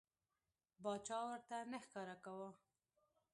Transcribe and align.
باچا 0.83 1.17
ورته 1.29 1.55
نه 1.71 1.77
ښکاره 1.83 2.15
کاوه. 2.23 2.49